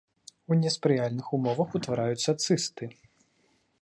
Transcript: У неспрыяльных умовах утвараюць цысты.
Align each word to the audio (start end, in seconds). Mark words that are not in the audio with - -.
У 0.53 0.55
неспрыяльных 0.61 1.27
умовах 1.39 1.75
утвараюць 1.81 2.27
цысты. 2.47 2.85